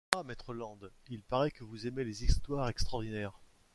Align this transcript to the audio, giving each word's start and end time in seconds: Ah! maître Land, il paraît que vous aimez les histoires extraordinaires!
Ah! 0.17 0.23
maître 0.23 0.55
Land, 0.55 0.79
il 1.11 1.21
paraît 1.21 1.51
que 1.51 1.63
vous 1.63 1.85
aimez 1.85 2.03
les 2.03 2.23
histoires 2.23 2.69
extraordinaires! 2.69 3.39